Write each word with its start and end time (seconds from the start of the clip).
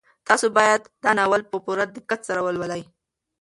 تاسو 0.27 0.45
باید 0.57 0.81
دا 1.03 1.11
ناول 1.17 1.41
په 1.51 1.57
پوره 1.65 1.85
دقت 1.95 2.19
سره 2.27 2.41
ولولئ. 2.43 2.83